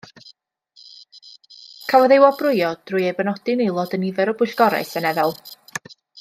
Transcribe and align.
Cafodd 1.91 2.15
ei 2.15 2.21
wobrwyo 2.23 2.71
drwy 2.91 3.05
ei 3.11 3.15
benodi'n 3.21 3.63
aelod 3.67 3.95
o 3.99 4.01
nifer 4.07 4.33
o 4.33 4.35
bwyllgorau 4.41 4.89
seneddol. 4.95 5.37